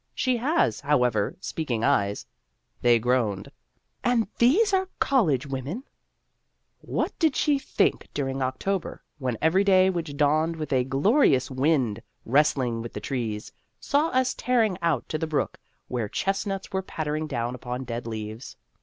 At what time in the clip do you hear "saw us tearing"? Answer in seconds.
13.79-14.75